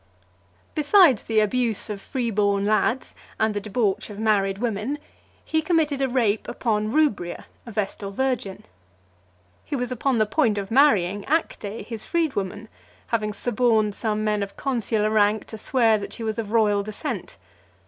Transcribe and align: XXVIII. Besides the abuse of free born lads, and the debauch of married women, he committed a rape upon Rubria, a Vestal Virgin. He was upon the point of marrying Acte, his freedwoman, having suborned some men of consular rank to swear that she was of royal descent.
XXVIII. 0.01 0.67
Besides 0.73 1.23
the 1.25 1.39
abuse 1.41 1.87
of 1.87 2.01
free 2.01 2.31
born 2.31 2.65
lads, 2.65 3.13
and 3.39 3.53
the 3.53 3.61
debauch 3.61 4.09
of 4.09 4.17
married 4.17 4.57
women, 4.57 4.97
he 5.45 5.61
committed 5.61 6.01
a 6.01 6.09
rape 6.09 6.47
upon 6.47 6.91
Rubria, 6.91 7.45
a 7.67 7.71
Vestal 7.71 8.09
Virgin. 8.09 8.63
He 9.63 9.75
was 9.75 9.91
upon 9.91 10.17
the 10.17 10.25
point 10.25 10.57
of 10.57 10.71
marrying 10.71 11.23
Acte, 11.25 11.83
his 11.85 12.03
freedwoman, 12.03 12.67
having 13.09 13.31
suborned 13.31 13.93
some 13.93 14.23
men 14.23 14.41
of 14.41 14.57
consular 14.57 15.11
rank 15.11 15.45
to 15.45 15.59
swear 15.59 15.99
that 15.99 16.13
she 16.13 16.23
was 16.23 16.39
of 16.39 16.51
royal 16.51 16.81
descent. 16.81 17.37